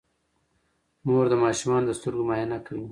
[1.05, 2.79] مور د ماشومانو د سترګو معاینه کوي.